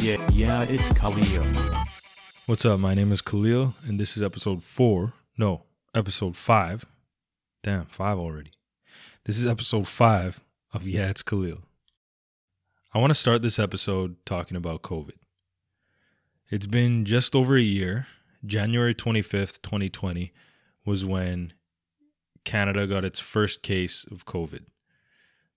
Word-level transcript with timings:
Yeah, 0.00 0.26
yeah, 0.32 0.62
it's 0.62 0.88
Khalil. 0.98 1.44
What's 2.46 2.64
up? 2.64 2.80
My 2.80 2.94
name 2.94 3.12
is 3.12 3.20
Khalil, 3.20 3.74
and 3.86 4.00
this 4.00 4.16
is 4.16 4.22
episode 4.22 4.62
four. 4.62 5.12
No, 5.36 5.64
episode 5.94 6.38
five. 6.38 6.86
Damn, 7.62 7.84
five 7.84 8.18
already. 8.18 8.48
This 9.24 9.36
is 9.36 9.46
episode 9.46 9.86
five 9.86 10.40
of 10.72 10.88
Yeah, 10.88 11.10
it's 11.10 11.22
Khalil. 11.22 11.58
I 12.94 12.98
want 12.98 13.10
to 13.10 13.14
start 13.14 13.42
this 13.42 13.58
episode 13.58 14.16
talking 14.24 14.56
about 14.56 14.80
COVID. 14.80 15.18
It's 16.48 16.66
been 16.66 17.04
just 17.04 17.36
over 17.36 17.58
a 17.58 17.60
year. 17.60 18.06
January 18.46 18.94
25th, 18.94 19.60
2020 19.60 20.32
was 20.86 21.04
when 21.04 21.52
Canada 22.46 22.86
got 22.86 23.04
its 23.04 23.20
first 23.20 23.62
case 23.62 24.06
of 24.10 24.24
COVID. 24.24 24.64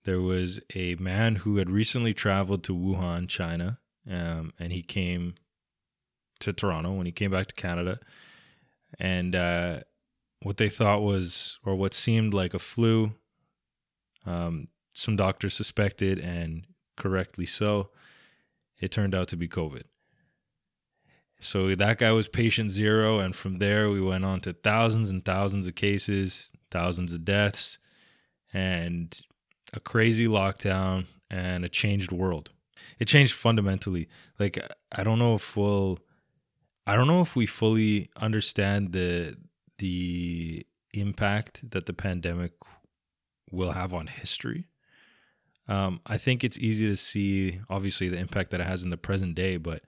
There 0.04 0.20
was 0.20 0.60
a 0.74 0.96
man 0.96 1.36
who 1.36 1.56
had 1.56 1.70
recently 1.70 2.12
traveled 2.12 2.62
to 2.64 2.76
Wuhan, 2.76 3.26
China, 3.26 3.78
um, 4.10 4.52
and 4.58 4.72
he 4.72 4.82
came 4.82 5.34
to 6.40 6.52
Toronto 6.52 6.92
when 6.92 7.06
he 7.06 7.12
came 7.12 7.30
back 7.30 7.46
to 7.46 7.54
Canada. 7.54 7.98
And 8.98 9.34
uh, 9.34 9.80
what 10.42 10.56
they 10.58 10.68
thought 10.68 11.02
was, 11.02 11.58
or 11.64 11.74
what 11.74 11.94
seemed 11.94 12.34
like 12.34 12.54
a 12.54 12.58
flu, 12.58 13.14
um, 14.26 14.68
some 14.92 15.16
doctors 15.16 15.54
suspected, 15.54 16.18
and 16.18 16.66
correctly 16.96 17.46
so, 17.46 17.90
it 18.80 18.90
turned 18.90 19.14
out 19.14 19.28
to 19.28 19.36
be 19.36 19.48
COVID. 19.48 19.84
So 21.40 21.74
that 21.74 21.98
guy 21.98 22.12
was 22.12 22.28
patient 22.28 22.70
zero, 22.70 23.18
and 23.18 23.34
from 23.34 23.58
there 23.58 23.90
we 23.90 24.00
went 24.00 24.24
on 24.24 24.40
to 24.40 24.52
thousands 24.52 25.10
and 25.10 25.24
thousands 25.24 25.66
of 25.66 25.74
cases, 25.74 26.48
thousands 26.70 27.12
of 27.12 27.24
deaths, 27.24 27.78
and 28.52 29.20
a 29.72 29.80
crazy 29.80 30.26
lockdown 30.26 31.06
and 31.30 31.64
a 31.64 31.68
changed 31.68 32.12
world. 32.12 32.50
It 32.98 33.06
changed 33.06 33.34
fundamentally. 33.34 34.08
Like 34.38 34.58
I 34.92 35.04
don't 35.04 35.18
know 35.18 35.34
if 35.34 35.56
we'll 35.56 35.98
I 36.86 36.96
don't 36.96 37.06
know 37.06 37.20
if 37.20 37.34
we 37.34 37.46
fully 37.46 38.10
understand 38.16 38.92
the 38.92 39.36
the 39.78 40.66
impact 40.92 41.70
that 41.70 41.86
the 41.86 41.92
pandemic 41.92 42.52
will 43.50 43.72
have 43.72 43.92
on 43.92 44.06
history. 44.06 44.68
Um, 45.66 46.00
I 46.06 46.18
think 46.18 46.44
it's 46.44 46.58
easy 46.58 46.86
to 46.88 46.96
see, 46.96 47.60
obviously, 47.70 48.08
the 48.08 48.18
impact 48.18 48.50
that 48.50 48.60
it 48.60 48.66
has 48.66 48.82
in 48.82 48.90
the 48.90 48.96
present 48.96 49.34
day, 49.34 49.56
but 49.56 49.82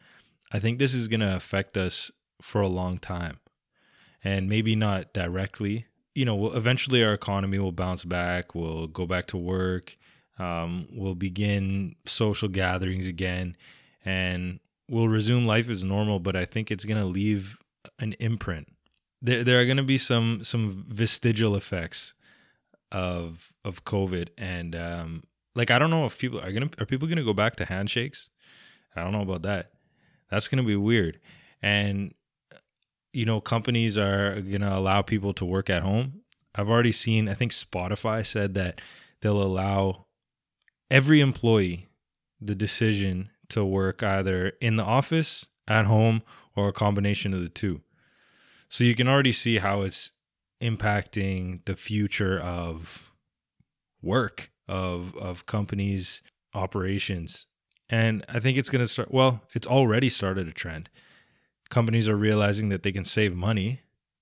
I 0.50 0.58
think 0.58 0.78
this 0.78 0.94
is 0.94 1.08
going 1.08 1.20
to 1.20 1.36
affect 1.36 1.77
us 1.77 2.10
for 2.41 2.60
a 2.60 2.69
long 2.69 2.98
time. 2.98 3.38
And 4.25 4.48
maybe 4.48 4.75
not 4.75 5.12
directly. 5.12 5.86
You 6.14 6.25
know, 6.25 6.53
eventually 6.53 7.05
our 7.05 7.12
economy 7.12 7.58
will 7.58 7.72
bounce 7.72 8.05
back, 8.05 8.55
we'll 8.55 8.86
go 8.86 9.06
back 9.06 9.27
to 9.28 9.36
work, 9.36 9.98
um, 10.38 10.88
we'll 10.92 11.14
begin 11.14 11.96
social 12.04 12.48
gatherings 12.48 13.06
again, 13.06 13.56
and 14.04 14.60
we'll 14.88 15.08
resume 15.08 15.46
life 15.46 15.70
as 15.70 15.82
normal, 15.82 16.20
but 16.20 16.36
I 16.36 16.44
think 16.44 16.70
it's 16.70 16.84
going 16.84 17.00
to 17.00 17.06
leave 17.06 17.58
an 17.98 18.12
imprint. 18.14 18.68
There, 19.22 19.42
there 19.42 19.60
are 19.60 19.64
going 19.64 19.78
to 19.78 19.82
be 19.82 19.98
some 19.98 20.44
some 20.44 20.84
vestigial 20.86 21.56
effects 21.56 22.14
of 22.92 23.52
of 23.64 23.84
COVID, 23.84 24.28
and 24.36 24.76
um, 24.76 25.22
like 25.54 25.70
I 25.70 25.78
don't 25.78 25.90
know 25.90 26.04
if 26.04 26.18
people 26.18 26.40
are 26.40 26.52
gonna 26.52 26.70
are 26.78 26.86
people 26.86 27.08
gonna 27.08 27.24
go 27.24 27.32
back 27.32 27.56
to 27.56 27.64
handshakes. 27.64 28.28
I 28.94 29.02
don't 29.02 29.12
know 29.12 29.22
about 29.22 29.42
that. 29.42 29.72
That's 30.30 30.48
gonna 30.48 30.62
be 30.62 30.76
weird, 30.76 31.18
and 31.62 32.12
you 33.12 33.24
know 33.24 33.40
companies 33.40 33.96
are 33.96 34.40
gonna 34.40 34.76
allow 34.76 35.02
people 35.02 35.32
to 35.34 35.44
work 35.44 35.70
at 35.70 35.82
home. 35.82 36.20
I've 36.54 36.68
already 36.70 36.92
seen. 36.92 37.28
I 37.28 37.34
think 37.34 37.52
Spotify 37.52 38.24
said 38.24 38.54
that 38.54 38.80
they'll 39.20 39.42
allow 39.42 40.05
every 40.90 41.20
employee 41.20 41.88
the 42.41 42.54
decision 42.54 43.30
to 43.48 43.64
work 43.64 44.02
either 44.02 44.52
in 44.60 44.74
the 44.74 44.84
office, 44.84 45.48
at 45.69 45.86
home, 45.86 46.22
or 46.54 46.69
a 46.69 46.72
combination 46.72 47.32
of 47.32 47.41
the 47.41 47.48
two. 47.48 47.82
So 48.69 48.84
you 48.84 48.94
can 48.94 49.08
already 49.08 49.32
see 49.32 49.58
how 49.58 49.82
it's 49.82 50.12
impacting 50.60 51.64
the 51.64 51.76
future 51.76 52.38
of 52.38 53.12
work 54.02 54.50
of 54.69 55.16
of 55.16 55.46
companies 55.46 56.22
operations 56.54 57.46
and 57.91 58.25
i 58.28 58.41
think 58.41 58.56
it's 58.56 58.70
going 58.70 58.82
to 58.82 58.88
start 58.88 59.12
well 59.12 59.42
it's 59.52 59.66
already 59.66 60.08
started 60.08 60.48
a 60.48 60.52
trend 60.52 60.88
companies 61.69 62.08
are 62.08 62.16
realizing 62.16 62.69
that 62.70 62.82
they 62.82 62.92
can 62.92 63.04
save 63.04 63.34
money 63.34 63.80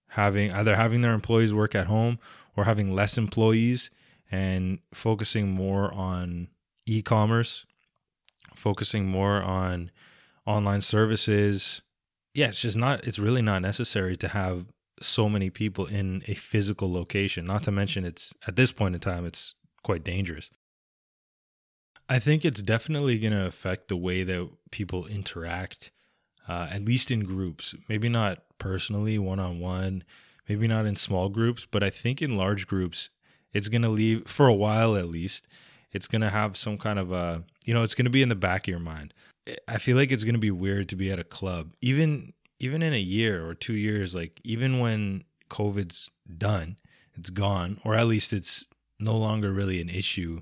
having 0.08 0.50
either 0.52 0.74
having 0.74 1.02
their 1.02 1.12
employees 1.12 1.54
work 1.54 1.74
at 1.74 1.86
home 1.86 2.18
or 2.56 2.64
having 2.64 2.92
less 2.92 3.16
employees 3.16 3.90
and 4.30 4.78
focusing 4.92 5.48
more 5.48 5.92
on 5.94 6.48
e-commerce 6.86 7.66
focusing 8.54 9.06
more 9.06 9.42
on 9.42 9.90
online 10.46 10.80
services. 10.80 11.82
Yeah 12.34 12.48
it's 12.48 12.60
just 12.60 12.76
not 12.76 13.04
it's 13.04 13.18
really 13.18 13.42
not 13.42 13.62
necessary 13.62 14.16
to 14.16 14.28
have 14.28 14.66
so 15.00 15.28
many 15.28 15.50
people 15.50 15.86
in 15.86 16.22
a 16.28 16.34
physical 16.34 16.92
location 16.92 17.44
not 17.44 17.64
to 17.64 17.72
mention 17.72 18.04
it's 18.04 18.32
at 18.46 18.56
this 18.56 18.70
point 18.70 18.94
in 18.94 19.00
time 19.00 19.26
it's 19.26 19.54
quite 19.82 20.04
dangerous. 20.04 20.50
I 22.08 22.18
think 22.18 22.44
it's 22.44 22.60
definitely 22.60 23.18
going 23.18 23.32
to 23.32 23.46
affect 23.46 23.88
the 23.88 23.96
way 23.96 24.24
that 24.24 24.48
people 24.70 25.06
interact 25.06 25.90
uh, 26.48 26.68
at 26.70 26.84
least 26.84 27.10
in 27.10 27.20
groups 27.20 27.74
maybe 27.88 28.08
not 28.08 28.42
personally 28.58 29.18
one-on-one 29.18 30.04
maybe 30.48 30.68
not 30.68 30.86
in 30.86 30.96
small 30.96 31.28
groups 31.28 31.66
but 31.70 31.82
i 31.82 31.90
think 31.90 32.20
in 32.20 32.36
large 32.36 32.66
groups 32.66 33.10
it's 33.52 33.68
going 33.68 33.82
to 33.82 33.88
leave 33.88 34.26
for 34.26 34.46
a 34.46 34.54
while 34.54 34.96
at 34.96 35.08
least 35.08 35.46
it's 35.94 36.06
going 36.06 36.20
to 36.20 36.30
have 36.30 36.56
some 36.56 36.76
kind 36.76 36.98
of 36.98 37.10
a 37.12 37.42
you 37.64 37.72
know 37.72 37.82
it's 37.82 37.94
going 37.94 38.04
to 38.04 38.10
be 38.10 38.22
in 38.22 38.28
the 38.28 38.34
back 38.34 38.64
of 38.64 38.68
your 38.68 38.78
mind 38.78 39.14
i 39.68 39.78
feel 39.78 39.96
like 39.96 40.12
it's 40.12 40.24
going 40.24 40.34
to 40.34 40.40
be 40.40 40.50
weird 40.50 40.88
to 40.88 40.96
be 40.96 41.10
at 41.10 41.18
a 41.18 41.24
club 41.24 41.72
even 41.80 42.34
even 42.64 42.82
in 42.82 42.94
a 42.94 42.98
year 42.98 43.46
or 43.46 43.54
two 43.54 43.74
years, 43.74 44.14
like 44.14 44.40
even 44.44 44.78
when 44.78 45.24
COVID's 45.50 46.10
done, 46.38 46.78
it's 47.14 47.30
gone, 47.30 47.80
or 47.84 47.94
at 47.94 48.06
least 48.06 48.32
it's 48.32 48.66
no 48.98 49.16
longer 49.16 49.52
really 49.52 49.80
an 49.80 49.90
issue, 49.90 50.40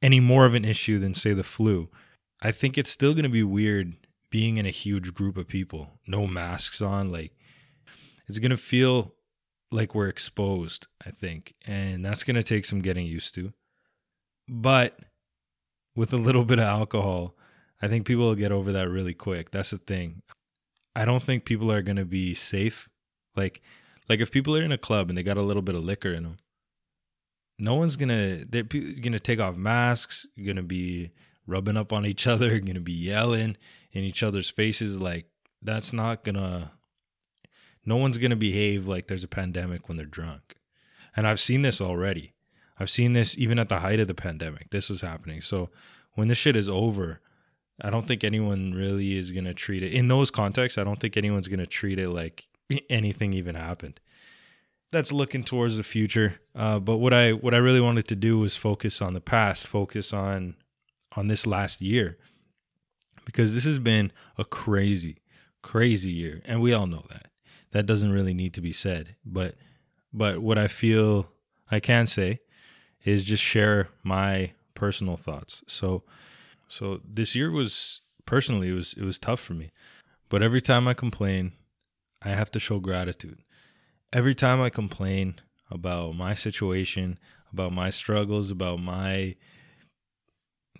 any 0.00 0.20
more 0.20 0.46
of 0.46 0.54
an 0.54 0.64
issue 0.64 0.98
than 0.98 1.12
say 1.12 1.32
the 1.32 1.42
flu. 1.42 1.90
I 2.42 2.52
think 2.52 2.78
it's 2.78 2.90
still 2.90 3.12
going 3.12 3.24
to 3.24 3.28
be 3.28 3.42
weird 3.42 3.94
being 4.30 4.56
in 4.56 4.64
a 4.64 4.70
huge 4.70 5.12
group 5.12 5.36
of 5.36 5.48
people, 5.48 5.98
no 6.06 6.26
masks 6.26 6.80
on. 6.80 7.10
Like 7.10 7.32
it's 8.26 8.38
going 8.38 8.50
to 8.50 8.56
feel 8.56 9.14
like 9.70 9.94
we're 9.94 10.08
exposed, 10.08 10.86
I 11.06 11.10
think. 11.10 11.54
And 11.66 12.04
that's 12.04 12.24
going 12.24 12.36
to 12.36 12.42
take 12.42 12.64
some 12.64 12.80
getting 12.80 13.06
used 13.06 13.34
to. 13.34 13.52
But 14.52 14.98
with 15.94 16.12
a 16.12 16.16
little 16.16 16.44
bit 16.44 16.58
of 16.58 16.64
alcohol, 16.64 17.36
I 17.80 17.86
think 17.86 18.04
people 18.04 18.24
will 18.24 18.34
get 18.34 18.50
over 18.50 18.72
that 18.72 18.88
really 18.88 19.14
quick. 19.14 19.52
That's 19.52 19.70
the 19.70 19.78
thing. 19.78 20.22
I 20.96 21.04
don't 21.04 21.22
think 21.22 21.44
people 21.44 21.70
are 21.70 21.82
gonna 21.82 22.04
be 22.04 22.34
safe. 22.34 22.88
Like, 23.36 23.62
like 24.08 24.18
if 24.18 24.32
people 24.32 24.56
are 24.56 24.62
in 24.62 24.72
a 24.72 24.76
club 24.76 25.08
and 25.08 25.16
they 25.16 25.22
got 25.22 25.36
a 25.36 25.42
little 25.42 25.62
bit 25.62 25.76
of 25.76 25.84
liquor 25.84 26.12
in 26.12 26.24
them, 26.24 26.38
no 27.60 27.76
one's 27.76 27.94
gonna 27.94 28.44
they're 28.44 28.64
gonna 28.64 29.20
take 29.20 29.38
off 29.38 29.56
masks. 29.56 30.26
Gonna 30.44 30.64
be 30.64 31.12
rubbing 31.46 31.76
up 31.76 31.92
on 31.92 32.04
each 32.04 32.26
other. 32.26 32.58
Gonna 32.58 32.80
be 32.80 32.92
yelling 32.92 33.56
in 33.92 34.02
each 34.02 34.24
other's 34.24 34.50
faces. 34.50 35.00
Like 35.00 35.26
that's 35.62 35.92
not 35.92 36.24
gonna. 36.24 36.72
No 37.86 37.96
one's 37.96 38.18
gonna 38.18 38.34
behave 38.34 38.88
like 38.88 39.06
there's 39.06 39.24
a 39.24 39.28
pandemic 39.28 39.86
when 39.86 39.96
they're 39.96 40.06
drunk, 40.06 40.56
and 41.16 41.24
I've 41.24 41.38
seen 41.38 41.62
this 41.62 41.80
already. 41.80 42.34
I've 42.80 42.90
seen 42.90 43.12
this 43.12 43.36
even 43.36 43.58
at 43.58 43.68
the 43.68 43.80
height 43.80 44.00
of 44.00 44.08
the 44.08 44.14
pandemic. 44.14 44.70
This 44.70 44.88
was 44.88 45.02
happening. 45.02 45.42
So 45.42 45.68
when 46.14 46.28
this 46.28 46.38
shit 46.38 46.56
is 46.56 46.68
over, 46.68 47.20
I 47.82 47.90
don't 47.90 48.08
think 48.08 48.24
anyone 48.24 48.72
really 48.72 49.18
is 49.18 49.32
going 49.32 49.44
to 49.44 49.52
treat 49.52 49.82
it 49.82 49.92
in 49.92 50.08
those 50.08 50.30
contexts. 50.30 50.78
I 50.78 50.84
don't 50.84 50.98
think 50.98 51.18
anyone's 51.18 51.46
going 51.46 51.60
to 51.60 51.66
treat 51.66 51.98
it 51.98 52.08
like 52.08 52.48
anything 52.90 53.34
even 53.34 53.54
happened. 53.54 54.00
That's 54.92 55.12
looking 55.12 55.44
towards 55.44 55.76
the 55.76 55.82
future. 55.82 56.40
Uh, 56.54 56.78
but 56.78 56.96
what 56.96 57.12
I 57.12 57.32
what 57.32 57.54
I 57.54 57.58
really 57.58 57.82
wanted 57.82 58.08
to 58.08 58.16
do 58.16 58.38
was 58.38 58.56
focus 58.56 59.02
on 59.02 59.12
the 59.12 59.20
past, 59.20 59.66
focus 59.66 60.12
on 60.12 60.56
on 61.14 61.26
this 61.26 61.46
last 61.46 61.82
year, 61.82 62.16
because 63.26 63.54
this 63.54 63.64
has 63.64 63.78
been 63.78 64.10
a 64.38 64.44
crazy, 64.44 65.18
crazy 65.62 66.10
year, 66.10 66.40
and 66.44 66.62
we 66.62 66.72
all 66.72 66.86
know 66.86 67.04
that. 67.10 67.26
That 67.72 67.86
doesn't 67.86 68.10
really 68.10 68.34
need 68.34 68.54
to 68.54 68.60
be 68.60 68.72
said. 68.72 69.14
But 69.24 69.54
but 70.12 70.40
what 70.40 70.58
I 70.58 70.66
feel 70.66 71.30
I 71.70 71.78
can 71.78 72.08
say 72.08 72.40
is 73.04 73.24
just 73.24 73.42
share 73.42 73.88
my 74.02 74.52
personal 74.74 75.16
thoughts. 75.16 75.62
So 75.66 76.02
so 76.68 77.00
this 77.04 77.34
year 77.34 77.50
was 77.50 78.02
personally 78.26 78.68
it 78.68 78.74
was 78.74 78.94
it 78.94 79.02
was 79.02 79.18
tough 79.18 79.40
for 79.40 79.54
me. 79.54 79.70
But 80.28 80.42
every 80.42 80.60
time 80.60 80.86
I 80.86 80.94
complain, 80.94 81.52
I 82.22 82.30
have 82.30 82.50
to 82.52 82.60
show 82.60 82.78
gratitude. 82.78 83.38
Every 84.12 84.34
time 84.34 84.60
I 84.60 84.70
complain 84.70 85.40
about 85.70 86.14
my 86.14 86.34
situation, 86.34 87.18
about 87.52 87.72
my 87.72 87.90
struggles, 87.90 88.50
about 88.50 88.80
my 88.80 89.36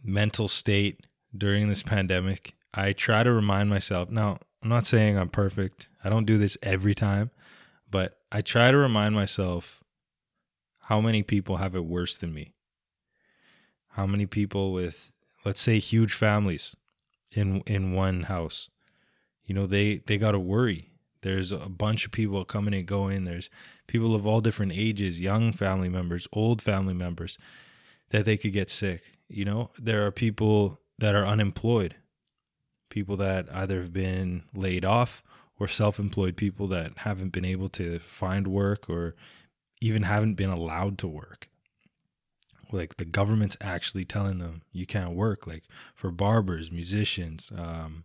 mental 0.02 0.49
state 0.49 1.06
during 1.37 1.69
this 1.69 1.82
pandemic, 1.82 2.55
I 2.72 2.93
try 2.93 3.22
to 3.22 3.32
remind 3.32 3.70
myself. 3.70 4.11
Now, 4.11 4.38
I'm 4.62 4.69
not 4.69 4.87
saying 4.87 5.17
I'm 5.17 5.28
perfect. 5.28 5.88
I 6.05 6.08
don't 6.11 6.26
do 6.26 6.38
this 6.38 6.56
every 6.62 6.94
time, 6.94 7.31
but 7.90 8.19
I 8.31 8.40
try 8.40 8.70
to 8.70 8.76
remind 8.76 9.14
myself 9.14 9.80
how 10.90 11.00
many 11.00 11.22
people 11.22 11.58
have 11.58 11.76
it 11.76 11.84
worse 11.84 12.16
than 12.16 12.34
me. 12.34 12.52
How 13.90 14.06
many 14.06 14.26
people 14.26 14.72
with 14.72 15.12
let's 15.44 15.60
say 15.60 15.78
huge 15.78 16.12
families 16.12 16.75
in 17.32 17.60
in 17.60 17.92
one 17.92 18.25
house. 18.25 18.70
You 19.44 19.54
know, 19.54 19.66
they 19.66 19.98
they 19.98 20.19
got 20.19 20.32
to 20.32 20.40
worry. 20.40 20.90
There's 21.22 21.52
a 21.52 21.69
bunch 21.69 22.06
of 22.06 22.10
people 22.10 22.44
coming 22.44 22.75
and 22.75 22.87
going. 22.87 23.22
There's 23.22 23.48
people 23.87 24.16
of 24.16 24.26
all 24.26 24.40
different 24.40 24.72
ages, 24.72 25.20
young 25.20 25.52
family 25.52 25.88
members, 25.88 26.26
old 26.32 26.60
family 26.60 26.94
members 26.94 27.38
that 28.08 28.25
they 28.25 28.36
could 28.36 28.52
get 28.52 28.69
sick. 28.69 29.02
You 29.28 29.44
know, 29.44 29.70
there 29.78 30.04
are 30.06 30.10
people 30.10 30.81
that 30.98 31.14
are 31.14 31.26
unemployed, 31.26 31.94
people 32.88 33.16
that 33.19 33.46
either 33.52 33.81
have 33.81 33.93
been 33.93 34.43
laid 34.56 34.84
off 34.84 35.22
or 35.60 35.69
self-employed 35.69 36.36
people 36.36 36.66
that 36.69 36.98
haven't 36.98 37.31
been 37.31 37.44
able 37.44 37.69
to 37.69 38.00
find 38.00 38.48
work 38.48 38.90
or 38.90 39.14
even 39.81 40.03
haven't 40.03 40.35
been 40.35 40.50
allowed 40.50 40.99
to 40.99 41.09
work. 41.09 41.49
Like 42.73 42.97
the 42.97 43.05
government's 43.05 43.56
actually 43.61 44.05
telling 44.05 44.38
them 44.38 44.62
you 44.73 44.87
can't 44.87 45.12
work 45.12 45.47
like 45.47 45.65
for 45.94 46.11
barbers 46.11 46.71
musicians 46.71 47.50
um, 47.56 48.05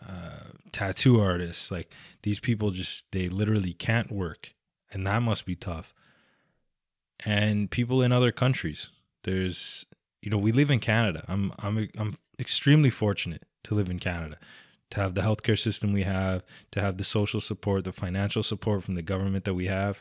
uh, 0.00 0.52
tattoo 0.72 1.20
artists 1.20 1.70
like 1.70 1.90
these 2.22 2.38
people 2.38 2.70
just 2.70 3.10
they 3.10 3.28
literally 3.28 3.72
can't 3.72 4.12
work 4.12 4.54
and 4.92 5.06
that 5.06 5.22
must 5.22 5.46
be 5.46 5.56
tough. 5.56 5.92
And 7.24 7.70
people 7.70 8.02
in 8.02 8.12
other 8.12 8.30
countries 8.30 8.90
there's 9.24 9.84
you 10.22 10.30
know 10.30 10.38
we 10.38 10.52
live 10.52 10.70
in 10.70 10.78
canada. 10.78 11.24
I'm 11.26 11.52
i'm 11.58 11.88
i'm 11.98 12.14
extremely 12.38 12.90
fortunate 12.90 13.44
to 13.64 13.74
live 13.74 13.90
in 13.90 13.98
canada. 13.98 14.38
To 14.90 15.00
have 15.00 15.14
the 15.14 15.22
healthcare 15.22 15.58
system 15.58 15.92
we 15.92 16.04
have 16.04 16.44
to 16.70 16.80
have 16.80 16.98
the 16.98 17.04
social 17.04 17.40
support 17.40 17.82
the 17.82 17.92
financial 17.92 18.44
support 18.44 18.84
from 18.84 18.94
the 18.94 19.02
government 19.02 19.44
that 19.44 19.54
we 19.54 19.66
have 19.66 20.00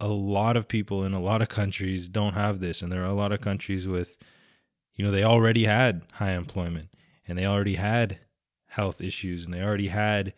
a 0.00 0.08
lot 0.08 0.56
of 0.56 0.68
people 0.68 1.04
in 1.04 1.12
a 1.12 1.20
lot 1.20 1.42
of 1.42 1.48
countries 1.48 2.08
don't 2.08 2.34
have 2.34 2.60
this 2.60 2.82
and 2.82 2.92
there 2.92 3.02
are 3.02 3.06
a 3.10 3.14
lot 3.14 3.32
of 3.32 3.40
countries 3.40 3.88
with 3.88 4.16
you 4.94 5.04
know 5.04 5.10
they 5.10 5.24
already 5.24 5.64
had 5.64 6.02
high 6.14 6.32
employment 6.32 6.88
and 7.26 7.38
they 7.38 7.46
already 7.46 7.74
had 7.74 8.18
health 8.66 9.00
issues 9.00 9.44
and 9.44 9.52
they 9.52 9.62
already 9.62 9.88
had 9.88 10.32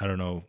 i 0.00 0.06
don't 0.06 0.18
know 0.18 0.44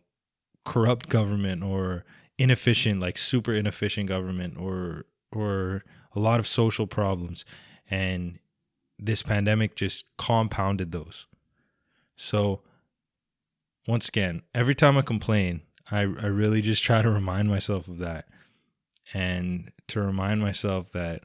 corrupt 0.64 1.08
government 1.08 1.62
or 1.62 2.04
inefficient 2.38 3.00
like 3.00 3.16
super 3.16 3.54
inefficient 3.54 4.08
government 4.08 4.58
or 4.58 5.04
or 5.32 5.84
a 6.14 6.20
lot 6.20 6.40
of 6.40 6.46
social 6.46 6.86
problems. 6.86 7.44
And 7.90 8.38
this 8.98 9.22
pandemic 9.22 9.76
just 9.76 10.04
compounded 10.16 10.92
those. 10.92 11.26
So 12.16 12.62
once 13.86 14.08
again 14.08 14.42
every 14.52 14.74
time 14.74 14.98
i 14.98 15.02
complain 15.02 15.60
I, 15.90 16.00
I 16.00 16.26
really 16.26 16.62
just 16.62 16.82
try 16.82 17.02
to 17.02 17.10
remind 17.10 17.48
myself 17.48 17.86
of 17.88 17.98
that 17.98 18.26
and 19.14 19.70
to 19.88 20.00
remind 20.00 20.40
myself 20.40 20.90
that 20.92 21.22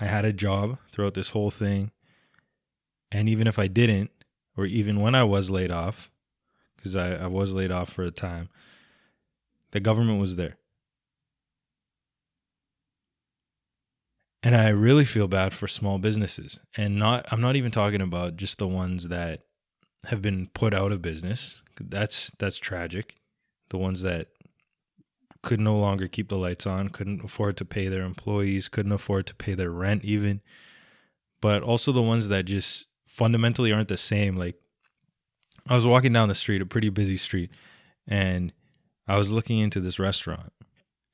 I 0.00 0.04
had 0.04 0.24
a 0.24 0.32
job 0.32 0.78
throughout 0.90 1.14
this 1.14 1.30
whole 1.30 1.50
thing. 1.50 1.90
And 3.10 3.28
even 3.28 3.46
if 3.46 3.58
I 3.58 3.66
didn't, 3.66 4.10
or 4.56 4.66
even 4.66 5.00
when 5.00 5.14
I 5.14 5.24
was 5.24 5.50
laid 5.50 5.72
off, 5.72 6.10
because 6.76 6.96
I, 6.96 7.14
I 7.14 7.26
was 7.26 7.54
laid 7.54 7.70
off 7.70 7.90
for 7.92 8.02
a 8.04 8.10
time, 8.10 8.50
the 9.72 9.80
government 9.80 10.20
was 10.20 10.36
there. 10.36 10.56
And 14.42 14.54
I 14.54 14.68
really 14.70 15.04
feel 15.04 15.28
bad 15.28 15.52
for 15.52 15.68
small 15.68 15.98
businesses. 15.98 16.60
And 16.76 16.98
not 16.98 17.26
I'm 17.30 17.42
not 17.42 17.56
even 17.56 17.70
talking 17.70 18.00
about 18.00 18.36
just 18.36 18.58
the 18.58 18.66
ones 18.66 19.08
that 19.08 19.42
have 20.06 20.22
been 20.22 20.48
put 20.54 20.72
out 20.72 20.92
of 20.92 21.02
business. 21.02 21.60
That's 21.78 22.30
that's 22.38 22.56
tragic 22.56 23.19
the 23.70 23.78
ones 23.78 24.02
that 24.02 24.28
could 25.42 25.60
no 25.60 25.74
longer 25.74 26.06
keep 26.06 26.28
the 26.28 26.36
lights 26.36 26.66
on, 26.66 26.90
couldn't 26.90 27.24
afford 27.24 27.56
to 27.56 27.64
pay 27.64 27.88
their 27.88 28.02
employees, 28.02 28.68
couldn't 28.68 28.92
afford 28.92 29.26
to 29.26 29.34
pay 29.34 29.54
their 29.54 29.70
rent 29.70 30.04
even. 30.04 30.42
But 31.40 31.62
also 31.62 31.92
the 31.92 32.02
ones 32.02 32.28
that 32.28 32.44
just 32.44 32.86
fundamentally 33.06 33.72
aren't 33.72 33.88
the 33.88 33.96
same. 33.96 34.36
Like 34.36 34.56
I 35.68 35.74
was 35.74 35.86
walking 35.86 36.12
down 36.12 36.28
the 36.28 36.34
street, 36.34 36.60
a 36.60 36.66
pretty 36.66 36.90
busy 36.90 37.16
street, 37.16 37.50
and 38.06 38.52
I 39.08 39.16
was 39.16 39.32
looking 39.32 39.58
into 39.58 39.80
this 39.80 39.98
restaurant 39.98 40.52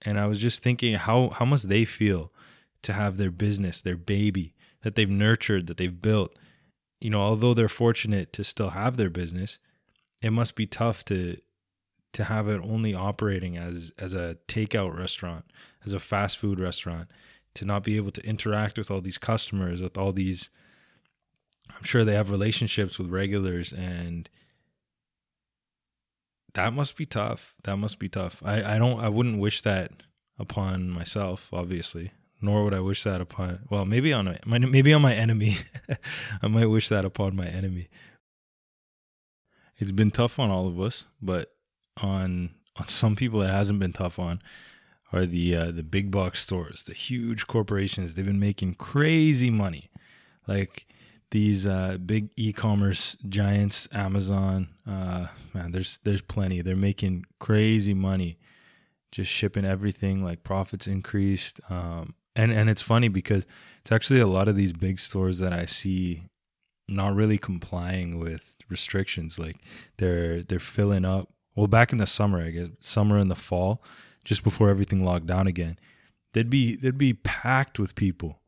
and 0.03 0.19
I 0.19 0.27
was 0.27 0.41
just 0.41 0.63
thinking 0.63 0.95
how 0.95 1.31
how 1.31 1.45
must 1.45 1.69
they 1.69 1.85
feel 1.85 2.33
to 2.83 2.93
have 2.93 3.17
their 3.17 3.31
business, 3.31 3.81
their 3.81 3.97
baby 3.97 4.55
that 4.83 4.95
they've 4.95 5.11
nurtured, 5.11 5.67
that 5.67 5.77
they've 5.77 6.01
built. 6.03 6.39
You 7.01 7.11
know, 7.11 7.21
although 7.21 7.55
they're 7.55 7.69
fortunate 7.69 8.33
to 8.35 8.45
still 8.45 8.71
have 8.71 8.97
their 8.97 9.11
business, 9.11 9.59
it 10.23 10.31
must 10.31 10.55
be 10.55 10.67
tough 10.67 11.05
to 11.07 11.39
to 12.17 12.25
have 12.25 12.49
it 12.49 12.63
only 12.65 12.95
operating 12.95 13.59
as 13.59 13.93
as 13.99 14.15
a 14.15 14.39
takeout 14.49 14.97
restaurant, 14.97 15.45
as 15.85 15.93
a 15.93 15.99
fast 15.99 16.39
food 16.39 16.59
restaurant, 16.59 17.09
to 17.55 17.67
not 17.67 17.85
be 17.85 17.97
able 17.97 18.11
to 18.11 18.27
interact 18.27 18.79
with 18.79 18.91
all 18.91 19.03
these 19.03 19.19
customers, 19.19 19.83
with 19.83 19.99
all 19.99 20.13
these 20.13 20.49
I'm 21.77 21.83
sure 21.83 22.05
they 22.05 22.15
have 22.15 22.31
relationships 22.31 22.99
with 22.99 23.11
regulars 23.11 23.73
and 23.73 24.31
that 26.55 26.73
must 26.73 26.97
be 26.97 27.05
tough. 27.05 27.55
That 27.65 27.77
must 27.77 27.99
be 27.99 28.09
tough. 28.09 28.43
I, 28.43 28.77
I 28.77 28.79
don't 28.79 28.99
I 28.99 29.11
wouldn't 29.11 29.39
wish 29.39 29.61
that 29.63 29.93
upon 30.39 30.89
myself, 30.89 31.51
obviously. 31.53 32.13
Nor 32.41 32.65
would 32.65 32.75
I 32.75 32.81
wish 32.81 33.03
that 33.03 33.21
upon 33.21 33.61
well, 33.69 33.85
maybe 33.85 34.13
on 34.15 34.39
maybe 34.47 34.95
on 34.95 35.03
my 35.03 35.15
enemy. 35.15 35.59
I 36.43 36.49
might 36.49 36.67
wish 36.67 36.89
that 36.89 37.05
upon 37.05 37.37
my 37.37 37.47
enemy. 37.47 37.89
It's 39.77 39.93
been 39.93 40.11
tough 40.11 40.39
on 40.39 40.51
all 40.51 40.67
of 40.67 40.81
us, 40.81 41.05
but 41.21 41.56
on 42.03 42.51
on 42.77 42.87
some 42.89 43.17
people 43.17 43.43
it 43.43 43.51
hasn't 43.51 43.79
been 43.79 43.93
tough 43.93 44.19
on 44.19 44.41
are 45.13 45.27
the 45.27 45.57
uh, 45.57 45.71
the 45.71 45.83
big 45.83 46.11
box 46.11 46.41
stores, 46.41 46.85
the 46.85 46.95
huge 46.95 47.47
corporations. 47.47 48.15
They've 48.15 48.27
been 48.27 48.41
making 48.41 48.75
crazy 48.75 49.51
money, 49.51 49.91
like 50.47 50.87
these 51.31 51.67
uh, 51.67 51.99
big 52.05 52.31
e-commerce 52.37 53.17
giants, 53.29 53.89
Amazon. 53.93 54.69
Uh, 54.87 55.27
man, 55.55 55.73
there's 55.73 55.99
there's 56.05 56.21
plenty. 56.21 56.61
They're 56.61 56.77
making 56.77 57.25
crazy 57.39 57.95
money, 57.95 58.39
just 59.13 59.31
shipping 59.31 59.65
everything. 59.65 60.25
Like 60.25 60.43
profits 60.43 60.87
increased, 60.87 61.61
um, 61.71 62.15
and 62.35 62.53
and 62.53 62.69
it's 62.69 62.83
funny 62.83 63.09
because 63.09 63.47
it's 63.81 63.93
actually 63.93 64.21
a 64.21 64.27
lot 64.27 64.49
of 64.49 64.57
these 64.57 64.73
big 64.73 64.99
stores 64.99 65.39
that 65.39 65.53
I 65.53 65.67
see 65.67 66.25
not 66.89 67.15
really 67.15 67.39
complying 67.39 68.19
with 68.19 68.57
restrictions. 68.69 69.39
Like 69.39 69.59
they're 69.99 70.43
they're 70.43 70.59
filling 70.59 71.05
up 71.05 71.31
well 71.57 71.67
back 71.67 71.91
in 71.91 71.99
the 71.99 72.07
summer 72.07 72.41
i 72.41 72.51
get 72.51 72.85
summer 72.85 73.19
and 73.19 73.31
the 73.31 73.35
fall 73.35 73.83
just 74.25 74.45
before 74.45 74.71
everything 74.71 75.05
locked 75.05 75.27
down 75.27 75.49
again 75.49 75.77
they'd 76.37 76.51
be 76.51 76.77
they'd 76.77 76.99
be 76.99 77.15
packed 77.15 77.79
with 77.79 77.95
people. 77.95 78.39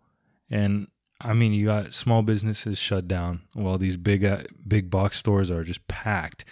And 0.50 0.88
i 1.22 1.32
mean 1.32 1.54
you 1.54 1.64
got 1.64 1.94
small 1.94 2.22
businesses 2.22 2.78
shut 2.78 3.08
down 3.08 3.40
while 3.54 3.78
these 3.78 3.96
big 3.96 4.24
uh, 4.24 4.42
big 4.66 4.90
box 4.90 5.16
stores 5.16 5.50
are 5.50 5.64
just 5.64 5.88
packed. 5.88 6.44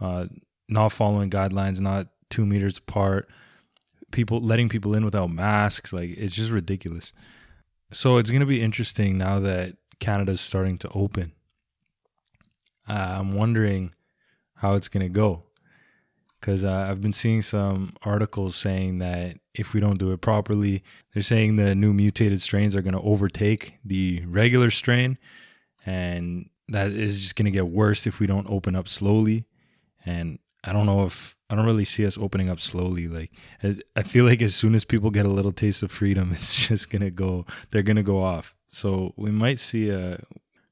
Uh, 0.00 0.26
not 0.66 0.92
following 0.92 1.28
guidelines 1.28 1.78
not 1.78 2.06
two 2.30 2.46
meters 2.46 2.78
apart 2.78 3.28
people 4.12 4.40
letting 4.40 4.70
people 4.70 4.96
in 4.96 5.04
without 5.04 5.28
masks 5.28 5.92
like 5.92 6.10
it's 6.16 6.34
just 6.34 6.50
ridiculous. 6.50 7.12
So 7.92 8.16
it's 8.16 8.30
going 8.30 8.40
to 8.40 8.46
be 8.46 8.62
interesting 8.62 9.18
now 9.18 9.40
that 9.40 9.76
canada's 10.00 10.40
starting 10.40 10.78
to 10.78 10.88
open. 10.94 11.32
Uh, 12.88 13.16
i'm 13.18 13.32
wondering 13.32 13.92
how 14.54 14.72
it's 14.72 14.88
going 14.88 15.04
to 15.04 15.10
go 15.10 15.42
because 16.40 16.64
uh, 16.64 16.86
I've 16.88 17.00
been 17.00 17.12
seeing 17.12 17.42
some 17.42 17.94
articles 18.02 18.54
saying 18.56 18.98
that 18.98 19.38
if 19.54 19.74
we 19.74 19.80
don't 19.80 19.98
do 19.98 20.12
it 20.12 20.20
properly, 20.20 20.82
they're 21.12 21.22
saying 21.22 21.56
the 21.56 21.74
new 21.74 21.92
mutated 21.92 22.40
strains 22.40 22.76
are 22.76 22.82
going 22.82 22.94
to 22.94 23.00
overtake 23.00 23.78
the 23.84 24.24
regular 24.26 24.70
strain, 24.70 25.18
and 25.84 26.48
that 26.68 26.92
is 26.92 27.20
just 27.20 27.36
going 27.36 27.46
to 27.46 27.50
get 27.50 27.66
worse 27.66 28.06
if 28.06 28.20
we 28.20 28.26
don't 28.26 28.48
open 28.48 28.76
up 28.76 28.88
slowly. 28.88 29.46
And 30.04 30.38
I 30.64 30.72
don't 30.72 30.86
know 30.86 31.04
if 31.04 31.36
I 31.50 31.54
don't 31.54 31.66
really 31.66 31.84
see 31.84 32.06
us 32.06 32.18
opening 32.18 32.48
up 32.48 32.60
slowly. 32.60 33.08
Like 33.08 33.32
I 33.96 34.02
feel 34.02 34.24
like 34.24 34.42
as 34.42 34.54
soon 34.54 34.74
as 34.74 34.84
people 34.84 35.10
get 35.10 35.26
a 35.26 35.30
little 35.30 35.52
taste 35.52 35.82
of 35.82 35.90
freedom, 35.90 36.30
it's 36.32 36.68
just 36.68 36.90
gonna 36.90 37.10
go. 37.10 37.46
They're 37.70 37.82
gonna 37.82 38.02
go 38.02 38.22
off. 38.22 38.54
So 38.66 39.14
we 39.16 39.30
might 39.30 39.58
see 39.58 39.88
a 39.90 40.22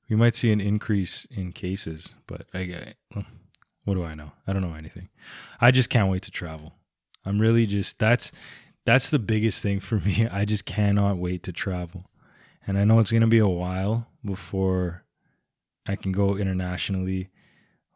we 0.08 0.16
might 0.16 0.37
see 0.37 0.52
an 0.52 0.61
increase 0.61 1.25
in 1.26 1.52
cases, 1.52 2.14
but 2.26 2.46
I, 2.54 2.94
what 3.87 3.95
do 3.95 4.05
I 4.05 4.14
know? 4.16 4.33
I 4.49 4.52
don't 4.52 4.62
know 4.62 4.75
anything. 4.75 5.09
I 5.61 5.71
just 5.71 5.90
can't 5.90 6.11
wait 6.11 6.25
to 6.25 6.33
travel. 6.33 6.75
I'm 7.25 7.40
really 7.40 7.66
just 7.66 8.00
that's 8.00 8.33
that's 8.85 9.11
the 9.11 9.21
biggest 9.21 9.62
thing 9.62 9.78
for 9.78 9.97
me. 10.00 10.26
I 10.31 10.45
just 10.45 10.66
cannot 10.66 11.19
wait 11.19 11.45
to 11.45 11.52
travel. 11.52 12.11
And 12.66 12.76
I 12.76 12.85
know 12.85 12.99
it's 12.99 13.12
going 13.12 13.21
to 13.21 13.28
be 13.28 13.38
a 13.38 13.49
while 13.49 14.09
before 14.25 15.05
I 15.87 15.95
can 15.95 16.11
go 16.11 16.37
internationally. 16.37 17.31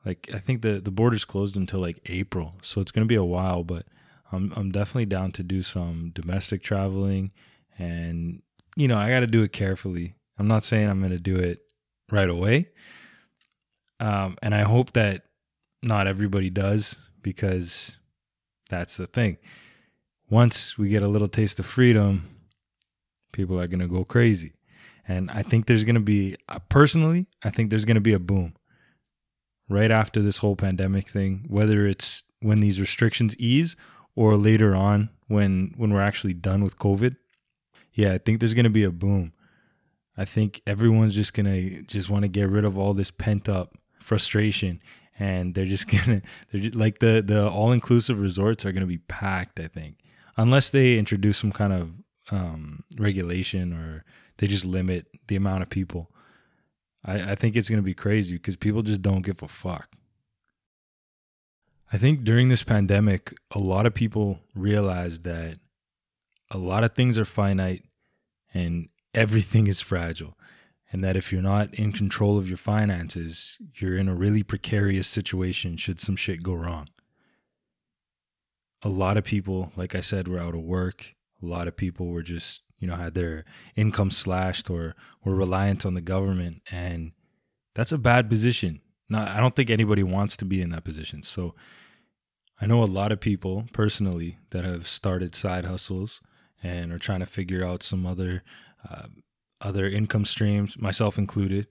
Like 0.07 0.31
I 0.33 0.39
think 0.39 0.63
the 0.63 0.81
the 0.81 0.93
border's 0.93 1.25
closed 1.25 1.57
until 1.57 1.81
like 1.81 1.99
April. 2.07 2.55
So 2.63 2.81
it's 2.81 2.93
going 2.93 3.05
to 3.05 3.13
be 3.13 3.17
a 3.17 3.25
while, 3.25 3.65
but 3.65 3.87
I'm 4.31 4.53
I'm 4.55 4.71
definitely 4.71 5.07
down 5.07 5.33
to 5.33 5.43
do 5.43 5.65
some 5.65 6.13
domestic 6.15 6.63
traveling 6.63 7.33
and 7.77 8.43
you 8.77 8.87
know, 8.87 8.97
I 8.97 9.11
got 9.11 9.21
to 9.21 9.27
do 9.27 9.43
it 9.43 9.53
carefully. 9.53 10.15
I'm 10.39 10.47
not 10.47 10.63
saying 10.63 10.89
I'm 10.89 11.01
going 11.01 11.11
to 11.11 11.19
do 11.19 11.35
it 11.35 11.59
right 12.13 12.31
away. 12.31 12.69
Um, 13.99 14.39
and 14.41 14.55
I 14.55 14.63
hope 14.63 14.93
that 14.93 15.25
not 15.83 16.07
everybody 16.07 16.51
does 16.51 17.11
because 17.23 17.99
that's 18.69 18.97
the 18.97 19.07
thing. 19.07 19.39
Once 20.29 20.79
we 20.79 20.89
get 20.89 21.03
a 21.03 21.09
little 21.09 21.29
taste 21.29 21.59
of 21.59 21.67
freedom, 21.67 22.29
people 23.33 23.61
are 23.61 23.67
going 23.67 23.81
to 23.81 23.89
go 23.89 24.05
crazy. 24.05 24.53
And 25.09 25.31
I 25.31 25.43
think 25.43 25.67
there's 25.67 25.85
going 25.85 25.95
to 25.97 26.01
be, 26.01 26.37
uh, 26.49 26.61
personally, 26.69 27.27
I 27.43 27.51
think 27.51 27.71
there's 27.71 27.85
going 27.85 27.97
to 27.97 28.01
be 28.01 28.13
a 28.13 28.21
boom 28.21 28.55
right 29.69 29.91
after 29.91 30.21
this 30.21 30.39
whole 30.39 30.57
pandemic 30.57 31.09
thing, 31.09 31.47
whether 31.49 31.87
it's 31.87 32.23
when 32.41 32.61
these 32.61 32.81
restrictions 32.81 33.37
ease 33.39 33.77
or 34.15 34.37
later 34.37 34.75
on 34.75 35.11
when 35.29 35.73
when 35.77 35.93
we're 35.93 36.01
actually 36.01 36.35
done 36.35 36.63
with 36.63 36.79
COVID. 36.79 37.17
Yeah, 37.93 38.13
I 38.13 38.19
think 38.19 38.41
there's 38.41 38.55
going 38.55 38.65
to 38.65 38.71
be 38.71 38.85
a 38.85 38.91
boom. 38.91 39.33
I 40.17 40.25
think 40.25 40.61
everyone's 40.67 41.15
just 41.15 41.35
going 41.35 41.47
to 41.47 41.83
just 41.83 42.11
want 42.11 42.23
to 42.23 42.29
get 42.29 42.49
rid 42.49 42.65
of 42.65 42.77
all 42.77 42.95
this 42.95 43.11
pent 43.11 43.49
up 43.49 43.77
frustration 44.01 44.81
and 45.21 45.55
they're 45.55 45.67
just 45.67 45.89
to 46.07 46.23
they're 46.51 46.61
just, 46.61 46.75
like 46.75 46.99
the 46.99 47.23
the 47.25 47.49
all-inclusive 47.49 48.19
resorts 48.19 48.65
are 48.67 48.73
to 48.81 48.87
be 48.87 48.99
packed, 48.99 49.61
I 49.61 49.69
think. 49.69 49.99
Unless 50.37 50.71
they 50.71 50.99
introduce 50.99 51.39
some 51.39 51.53
kind 51.53 51.73
of 51.73 51.93
um, 52.31 52.85
regulation 52.99 53.73
or 53.73 54.05
they 54.39 54.47
just 54.47 54.65
limit 54.65 55.07
the 55.29 55.37
amount 55.37 55.63
of 55.63 55.69
people. 55.69 56.11
I, 57.05 57.33
I 57.33 57.35
think 57.35 57.55
it's 57.55 57.69
to 57.79 57.83
be 57.83 57.95
crazy 57.95 58.37
because 58.37 58.57
people 58.57 58.83
just 58.83 59.03
don't 59.03 59.23
give 59.23 59.43
a 59.43 59.49
fuck. 59.49 59.91
I 61.93 61.99
think 61.99 62.25
during 62.25 62.49
this 62.49 62.63
pandemic, 62.63 63.35
a 63.51 63.59
lot 63.59 63.85
of 63.85 63.93
people 63.93 64.41
realized 64.55 65.25
that 65.25 65.59
a 66.51 66.57
lot 66.59 66.85
of 66.85 66.95
things 66.95 67.19
are 67.19 67.25
finite 67.25 67.85
and 68.55 68.89
everything 69.13 69.67
is 69.67 69.81
fragile. 69.81 70.39
And 70.93 71.05
that 71.05 71.17
if 71.17 71.31
you're 71.31 71.43
not 71.43 71.73
in 71.75 71.93
control 71.93 72.37
of 72.37 72.49
your 72.49 72.57
finances, 72.57 73.59
you're 73.77 73.97
in 73.97 74.09
a 74.09 74.15
really 74.15 74.43
precarious 74.43 75.07
situation 75.07 75.77
should 75.77 76.01
some 76.01 76.17
shit 76.17 76.43
go 76.43 76.53
wrong. 76.53 76.89
A 78.83 78.89
lot 78.89 79.17
of 79.17 79.25
people, 79.25 79.73
like 79.77 79.95
I 79.95 80.01
said, 80.01 80.27
were 80.27 80.41
out 80.41 80.55
of 80.55 80.63
work. 80.63 81.15
A 81.43 81.47
lot 81.47 81.69
of 81.69 81.77
people 81.77 82.09
were 82.09 82.23
just 82.23 82.63
you 82.81 82.89
know 82.89 82.97
had 82.97 83.15
their 83.15 83.45
income 83.77 84.11
slashed 84.11 84.69
or 84.69 84.97
were 85.23 85.37
reliant 85.37 85.87
on 85.87 85.95
the 85.95 86.01
government 86.01 86.63
and 86.71 87.13
that's 87.75 87.93
a 87.93 87.99
bad 87.99 88.29
position 88.29 88.81
not 89.09 89.29
i 89.29 89.39
don't 89.39 89.55
think 89.55 89.71
anybody 89.71 90.03
wants 90.03 90.37
to 90.37 90.45
be 90.45 90.61
in 90.61 90.71
that 90.71 90.83
position 90.83 91.23
so 91.23 91.55
i 92.61 92.67
know 92.67 92.83
a 92.83 92.85
lot 92.85 93.13
of 93.13 93.21
people 93.21 93.65
personally 93.73 94.39
that 94.51 94.65
have 94.65 94.87
started 94.87 95.35
side 95.35 95.67
hustles 95.67 96.21
and 96.63 96.93
are 96.93 96.99
trying 96.99 97.21
to 97.21 97.27
figure 97.27 97.65
out 97.65 97.83
some 97.83 98.07
other 98.07 98.43
uh, 98.91 99.07
other 99.61 99.87
income 99.87 100.25
streams 100.25 100.79
myself 100.79 101.19
included 101.19 101.67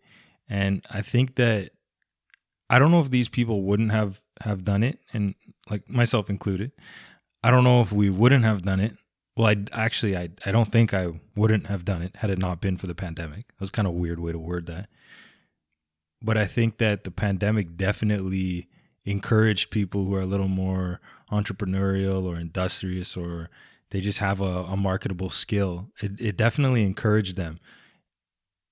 and 0.48 0.86
i 0.92 1.02
think 1.02 1.36
that 1.36 1.72
i 2.70 2.78
don't 2.80 2.92
know 2.92 3.02
if 3.02 3.12
these 3.12 3.30
people 3.30 3.64
wouldn't 3.64 3.92
have 3.92 4.22
have 4.42 4.64
done 4.64 4.84
it 4.84 5.00
and 5.14 5.36
like 5.70 5.90
myself 5.90 6.30
included 6.30 6.72
i 7.44 7.52
don't 7.52 7.64
know 7.64 7.82
if 7.82 7.92
we 7.92 8.10
wouldn't 8.10 8.44
have 8.44 8.64
done 8.64 8.80
it 8.80 8.96
well, 9.40 9.48
I 9.48 9.56
actually 9.72 10.18
I 10.18 10.28
I 10.46 10.52
don't 10.52 10.68
think 10.68 10.94
I 10.94 11.14
wouldn't 11.34 11.68
have 11.68 11.86
done 11.86 12.02
it 12.02 12.14
had 12.18 12.30
it 12.30 12.40
not 12.40 12.60
been 12.60 12.76
for 12.76 12.88
the 12.88 12.94
pandemic. 12.94 13.48
That 13.48 13.62
was 13.62 13.70
kind 13.70 13.88
of 13.88 13.94
weird 13.94 14.20
way 14.20 14.34
to 14.34 14.38
word 14.38 14.66
that. 14.66 14.90
But 16.22 16.38
I 16.38 16.46
think 16.46 16.78
that 16.80 17.06
the 17.06 17.12
pandemic 17.12 17.78
definitely 17.78 18.68
encouraged 19.06 19.72
people 19.72 20.04
who 20.04 20.14
are 20.16 20.20
a 20.22 20.26
little 20.26 20.50
more 20.50 21.00
entrepreneurial 21.32 22.26
or 22.26 22.38
industrious 22.38 23.16
or 23.16 23.50
they 23.92 24.02
just 24.02 24.20
have 24.20 24.42
a, 24.42 24.64
a 24.64 24.78
marketable 24.78 25.30
skill. 25.30 25.90
It, 26.02 26.20
it 26.20 26.38
definitely 26.38 26.84
encouraged 26.84 27.36
them. 27.36 27.60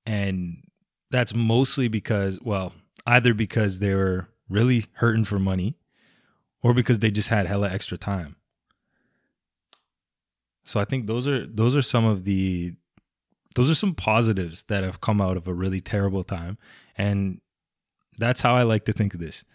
And 0.06 0.64
that's 1.12 1.34
mostly 1.34 1.88
because, 1.88 2.40
well, 2.42 2.74
either 3.06 3.34
because 3.34 3.80
they 3.80 3.94
were 3.94 4.30
really 4.50 4.86
hurting 4.94 5.24
for 5.24 5.40
money 5.40 5.76
or 6.62 6.74
because 6.74 7.00
they 7.00 7.12
just 7.12 7.30
had 7.30 7.46
hella 7.46 7.70
extra 7.70 7.98
time. 7.98 8.36
So 10.64 10.80
I 10.80 10.84
think 10.84 11.08
those 11.08 11.28
are 11.28 11.48
those 11.48 11.76
are 11.78 11.82
some 11.82 12.04
of 12.04 12.26
the 12.26 12.74
those 13.56 13.72
are 13.72 13.76
some 13.76 13.96
positives 13.96 14.64
that 14.64 14.84
have 14.84 15.00
come 15.00 15.22
out 15.22 15.38
of 15.38 15.48
a 15.48 15.54
really 15.54 15.80
terrible 15.80 16.24
time 16.24 16.58
and 16.98 17.40
that's 18.18 18.42
how 18.42 18.56
I 18.56 18.64
like 18.64 18.84
to 18.86 18.94
think 18.94 19.14
of 19.14 19.20
this. 19.20 19.46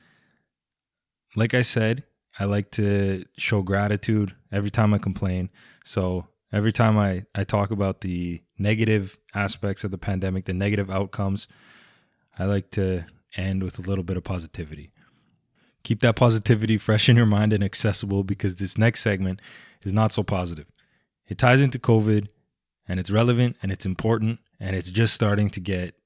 Like 1.36 1.52
I 1.52 1.62
said, 1.62 2.04
I 2.38 2.44
like 2.44 2.70
to 2.72 3.24
show 3.36 3.62
gratitude 3.62 4.34
every 4.50 4.70
time 4.70 4.94
I 4.94 4.98
complain. 4.98 5.50
So 5.84 6.26
every 6.52 6.72
time 6.72 6.98
I, 6.98 7.24
I 7.34 7.44
talk 7.44 7.70
about 7.70 8.00
the 8.00 8.42
negative 8.58 9.18
aspects 9.34 9.84
of 9.84 9.90
the 9.90 9.98
pandemic, 9.98 10.44
the 10.46 10.54
negative 10.54 10.90
outcomes, 10.90 11.48
I 12.38 12.44
like 12.44 12.70
to 12.72 13.04
end 13.36 13.62
with 13.62 13.78
a 13.78 13.82
little 13.82 14.04
bit 14.04 14.16
of 14.16 14.24
positivity. 14.24 14.90
Keep 15.82 16.00
that 16.00 16.16
positivity 16.16 16.78
fresh 16.78 17.08
in 17.08 17.16
your 17.16 17.26
mind 17.26 17.52
and 17.52 17.64
accessible 17.64 18.22
because 18.22 18.56
this 18.56 18.78
next 18.78 19.00
segment 19.00 19.40
is 19.82 19.92
not 19.92 20.12
so 20.12 20.22
positive. 20.22 20.66
It 21.26 21.38
ties 21.38 21.60
into 21.60 21.78
COVID 21.78 22.28
and 22.88 23.00
it's 23.00 23.10
relevant 23.10 23.56
and 23.62 23.72
it's 23.72 23.86
important 23.86 24.40
and 24.60 24.76
it's 24.76 24.90
just 24.90 25.12
starting 25.12 25.50
to 25.50 25.60
get 25.60 25.96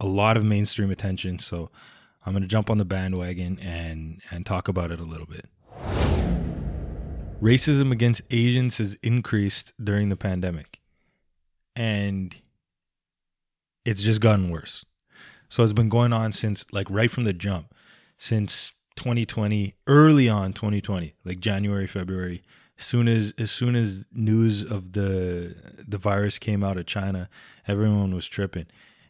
a 0.00 0.06
lot 0.06 0.36
of 0.36 0.44
mainstream 0.44 0.90
attention. 0.90 1.38
So 1.38 1.70
I'm 2.24 2.32
going 2.32 2.42
to 2.42 2.48
jump 2.48 2.70
on 2.70 2.78
the 2.78 2.84
bandwagon 2.84 3.58
and 3.58 4.20
and 4.30 4.46
talk 4.46 4.68
about 4.68 4.90
it 4.90 5.00
a 5.00 5.04
little 5.04 5.26
bit. 5.26 5.46
Racism 7.40 7.92
against 7.92 8.22
Asians 8.30 8.78
has 8.78 8.94
increased 9.02 9.72
during 9.82 10.08
the 10.08 10.16
pandemic. 10.16 10.80
And 11.76 12.34
it's 13.84 14.02
just 14.02 14.20
gotten 14.20 14.50
worse. 14.50 14.84
So 15.48 15.62
it's 15.62 15.72
been 15.72 15.88
going 15.88 16.12
on 16.12 16.32
since 16.32 16.66
like 16.72 16.90
right 16.90 17.10
from 17.10 17.24
the 17.24 17.32
jump, 17.32 17.74
since 18.16 18.74
2020, 18.96 19.74
early 19.86 20.28
on 20.28 20.52
2020, 20.52 21.14
like 21.24 21.38
January, 21.38 21.86
February, 21.86 22.42
soon 22.76 23.08
as 23.08 23.34
as 23.38 23.50
soon 23.50 23.76
as 23.76 24.06
news 24.12 24.62
of 24.62 24.92
the 24.92 25.54
the 25.86 25.98
virus 25.98 26.38
came 26.38 26.64
out 26.64 26.76
of 26.76 26.86
China, 26.86 27.28
everyone 27.66 28.14
was 28.14 28.26
tripping, 28.26 28.66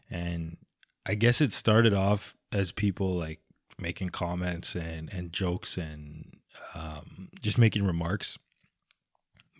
and 0.09 0.57
I 1.05 1.15
guess 1.15 1.39
it 1.39 1.53
started 1.53 1.93
off 1.93 2.35
as 2.51 2.71
people 2.71 3.15
like 3.15 3.39
making 3.77 4.09
comments 4.09 4.75
and 4.75 5.11
and 5.13 5.31
jokes 5.31 5.77
and 5.77 6.38
um, 6.73 7.29
just 7.41 7.57
making 7.57 7.85
remarks, 7.85 8.37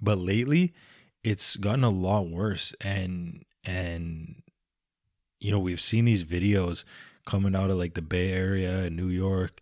but 0.02 0.18
lately 0.18 0.74
it's 1.24 1.56
gotten 1.58 1.84
a 1.84 1.90
lot 1.90 2.28
worse, 2.30 2.74
and 2.82 3.46
and 3.64 4.42
you 5.40 5.52
know 5.52 5.60
we've 5.60 5.82
seen 5.82 6.06
these 6.06 6.24
videos 6.24 6.84
coming 7.26 7.56
out 7.56 7.70
of 7.70 7.78
like 7.78 7.94
the 7.94 8.02
Bay 8.02 8.32
Area 8.32 8.80
and 8.80 8.96
New 8.96 9.10
York 9.10 9.62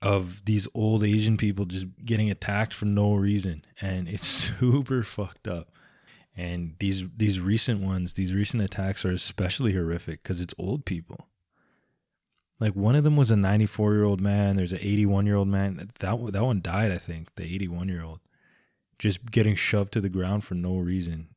of 0.00 0.44
these 0.44 0.68
old 0.74 1.02
Asian 1.02 1.36
people 1.36 1.64
just 1.64 1.86
getting 2.04 2.30
attacked 2.30 2.72
for 2.72 2.84
no 2.84 3.14
reason, 3.14 3.64
and 3.80 4.08
it's 4.08 4.26
super 4.58 5.02
fucked 5.02 5.48
up. 5.48 5.70
And 6.36 6.76
these 6.78 7.06
these 7.16 7.40
recent 7.40 7.80
ones, 7.80 8.14
these 8.14 8.32
recent 8.32 8.62
attacks 8.62 9.04
are 9.04 9.10
especially 9.10 9.72
horrific 9.72 10.22
because 10.22 10.40
it's 10.40 10.54
old 10.56 10.84
people. 10.84 11.28
Like 12.60 12.74
one 12.74 12.96
of 12.96 13.04
them 13.04 13.16
was 13.16 13.30
a 13.30 13.36
94 13.36 13.94
year 13.94 14.04
old 14.04 14.20
man. 14.20 14.56
There's 14.56 14.72
an 14.72 14.80
81 14.80 15.26
year 15.26 15.36
old 15.36 15.48
man. 15.48 15.76
That 15.98 16.32
that 16.32 16.44
one 16.44 16.60
died, 16.60 16.90
I 16.90 16.98
think. 16.98 17.34
The 17.36 17.44
81 17.44 17.88
year 17.88 18.02
old, 18.02 18.20
just 18.98 19.30
getting 19.30 19.54
shoved 19.54 19.92
to 19.92 20.00
the 20.00 20.08
ground 20.08 20.44
for 20.44 20.54
no 20.54 20.76
reason, 20.76 21.28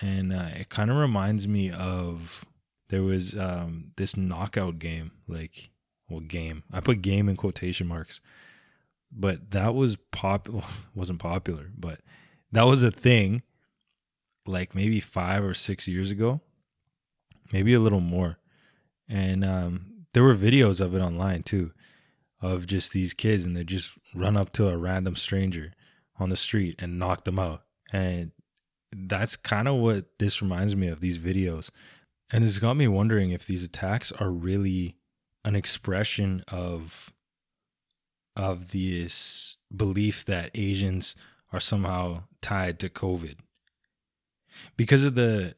and 0.00 0.32
uh, 0.32 0.50
it 0.54 0.68
kind 0.68 0.90
of 0.90 0.96
reminds 0.96 1.48
me 1.48 1.70
of 1.70 2.44
there 2.88 3.02
was 3.02 3.34
um, 3.36 3.92
this 3.96 4.16
knockout 4.16 4.78
game 4.78 5.12
like 5.26 5.70
well 6.08 6.20
game 6.20 6.62
i 6.72 6.80
put 6.80 7.02
game 7.02 7.28
in 7.28 7.36
quotation 7.36 7.86
marks 7.86 8.20
but 9.10 9.50
that 9.50 9.74
was 9.74 9.96
pop 10.12 10.48
wasn't 10.94 11.18
popular 11.18 11.70
but 11.76 12.00
that 12.52 12.64
was 12.64 12.82
a 12.82 12.90
thing 12.90 13.42
like 14.46 14.74
maybe 14.74 15.00
five 15.00 15.44
or 15.44 15.54
six 15.54 15.88
years 15.88 16.10
ago 16.10 16.40
maybe 17.52 17.74
a 17.74 17.80
little 17.80 18.00
more 18.00 18.38
and 19.08 19.44
um, 19.44 19.86
there 20.16 20.24
were 20.24 20.34
videos 20.34 20.80
of 20.80 20.94
it 20.94 21.02
online 21.02 21.42
too 21.42 21.72
of 22.40 22.66
just 22.66 22.94
these 22.94 23.12
kids 23.12 23.44
and 23.44 23.54
they 23.54 23.62
just 23.62 23.98
run 24.14 24.34
up 24.34 24.50
to 24.50 24.66
a 24.66 24.74
random 24.74 25.14
stranger 25.14 25.74
on 26.18 26.30
the 26.30 26.36
street 26.36 26.74
and 26.78 26.98
knock 26.98 27.24
them 27.24 27.38
out. 27.38 27.64
And 27.92 28.30
that's 28.90 29.36
kind 29.36 29.68
of 29.68 29.74
what 29.74 30.18
this 30.18 30.40
reminds 30.40 30.74
me 30.74 30.88
of 30.88 31.00
these 31.00 31.18
videos. 31.18 31.68
And 32.30 32.42
it's 32.42 32.58
got 32.58 32.78
me 32.78 32.88
wondering 32.88 33.30
if 33.30 33.44
these 33.44 33.62
attacks 33.62 34.10
are 34.10 34.30
really 34.30 34.96
an 35.44 35.54
expression 35.54 36.42
of 36.48 37.12
of 38.34 38.68
this 38.70 39.58
belief 39.76 40.24
that 40.24 40.50
Asians 40.54 41.14
are 41.52 41.60
somehow 41.60 42.22
tied 42.40 42.78
to 42.78 42.88
COVID. 42.88 43.36
Because 44.78 45.04
of 45.04 45.14
the 45.14 45.56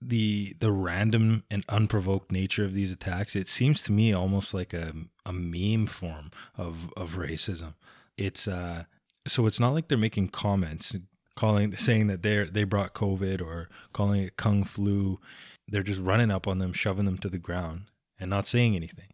the 0.00 0.54
the 0.60 0.72
random 0.72 1.44
and 1.50 1.64
unprovoked 1.68 2.30
nature 2.30 2.64
of 2.64 2.72
these 2.72 2.92
attacks. 2.92 3.34
It 3.34 3.48
seems 3.48 3.82
to 3.82 3.92
me 3.92 4.12
almost 4.12 4.54
like 4.54 4.72
a 4.72 4.92
a 5.26 5.32
meme 5.32 5.86
form 5.86 6.30
of 6.56 6.92
of 6.96 7.16
racism. 7.16 7.74
It's 8.16 8.46
uh 8.46 8.84
so 9.26 9.46
it's 9.46 9.60
not 9.60 9.74
like 9.74 9.88
they're 9.88 9.98
making 9.98 10.28
comments 10.28 10.94
calling 11.36 11.74
saying 11.76 12.06
that 12.08 12.22
they 12.22 12.44
they 12.44 12.64
brought 12.64 12.94
COVID 12.94 13.40
or 13.40 13.68
calling 13.92 14.22
it 14.22 14.36
kung 14.36 14.62
flu. 14.64 15.20
They're 15.66 15.82
just 15.82 16.00
running 16.00 16.30
up 16.30 16.46
on 16.46 16.58
them, 16.58 16.72
shoving 16.72 17.04
them 17.04 17.18
to 17.18 17.28
the 17.28 17.38
ground 17.38 17.82
and 18.18 18.30
not 18.30 18.46
saying 18.46 18.74
anything. 18.74 19.12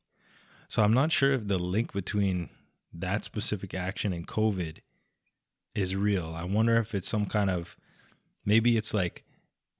So 0.68 0.82
I'm 0.82 0.94
not 0.94 1.12
sure 1.12 1.32
if 1.32 1.48
the 1.48 1.58
link 1.58 1.92
between 1.92 2.48
that 2.92 3.24
specific 3.24 3.74
action 3.74 4.12
and 4.12 4.26
COVID 4.26 4.78
is 5.74 5.96
real. 5.96 6.34
I 6.34 6.44
wonder 6.44 6.76
if 6.76 6.94
it's 6.94 7.08
some 7.08 7.26
kind 7.26 7.50
of 7.50 7.76
maybe 8.46 8.76
it's 8.76 8.94
like 8.94 9.24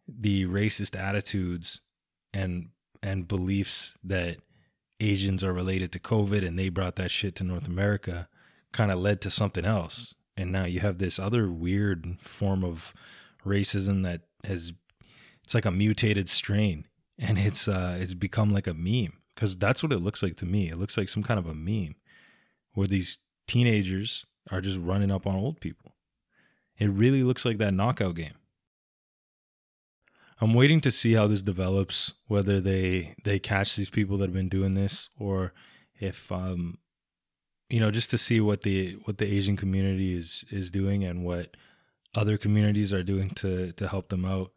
the 0.07 0.47
racist 0.47 0.99
attitudes 0.99 1.81
and 2.33 2.69
and 3.03 3.29
beliefs 3.29 3.97
that 4.03 4.39
Asians 5.01 5.45
are 5.45 5.53
related 5.53 5.93
to 5.93 5.99
COVID 5.99 6.47
and 6.47 6.59
they 6.59 6.69
brought 6.69 6.97
that 6.97 7.11
shit 7.11 7.35
to 7.37 7.45
North 7.45 7.67
America 7.67 8.29
kind 8.73 8.91
of 8.91 8.99
led 8.99 9.21
to 9.21 9.31
something 9.31 9.65
else. 9.65 10.15
And 10.37 10.51
now 10.51 10.65
you 10.65 10.81
have 10.81 10.99
this 10.99 11.19
other 11.19 11.51
weird 11.51 12.19
form 12.21 12.65
of 12.65 12.95
racism 13.45 14.03
that 14.05 14.23
has 14.45 14.73
it's 15.43 15.55
like 15.55 15.67
a 15.67 15.71
mutated 15.71 16.29
strain 16.29 16.87
and 17.19 17.39
it's 17.39 17.69
uh 17.69 17.99
it's 18.01 18.15
become 18.15 18.51
like 18.51 18.67
a 18.67 18.73
meme 18.73 19.13
cuz 19.37 19.57
that's 19.57 19.83
what 19.83 19.93
it 19.93 19.99
looks 19.99 20.23
like 20.23 20.37
to 20.37 20.47
me. 20.47 20.71
It 20.71 20.79
looks 20.79 20.97
like 20.97 21.09
some 21.09 21.23
kind 21.23 21.39
of 21.39 21.47
a 21.47 21.55
meme 21.55 21.97
where 22.73 22.87
these 22.87 23.19
teenagers 23.47 24.27
are 24.51 24.61
just 24.61 24.79
running 24.79 25.11
up 25.11 25.27
on 25.27 25.37
old 25.37 25.61
people. 25.61 25.97
It 26.79 26.91
really 26.91 27.23
looks 27.23 27.45
like 27.45 27.59
that 27.59 27.75
knockout 27.75 28.17
game. 28.17 28.35
I'm 30.41 30.55
waiting 30.55 30.81
to 30.81 30.91
see 30.91 31.15
how 31.15 31.27
this 31.27 31.43
develops, 31.43 32.13
whether 32.27 32.61
they 32.61 33.15
they 33.25 33.39
catch 33.39 33.77
these 33.77 33.91
people 33.91 34.19
that 34.19 34.27
have 34.27 34.35
been 34.35 34.49
doing 34.49 34.75
this 34.75 35.09
or 35.19 35.53
if 36.01 36.31
um 36.33 36.79
you 37.69 37.81
know 37.81 37.91
just 37.91 38.11
to 38.11 38.19
see 38.19 38.41
what 38.41 38.63
the 38.63 38.93
what 39.05 39.19
the 39.19 39.27
Asian 39.27 39.57
community 39.57 40.17
is 40.17 40.45
is 40.51 40.71
doing 40.71 41.05
and 41.05 41.25
what 41.25 41.57
other 42.15 42.37
communities 42.37 42.93
are 42.93 43.03
doing 43.03 43.31
to 43.31 43.73
to 43.73 43.89
help 43.89 44.09
them 44.09 44.25
out. 44.25 44.53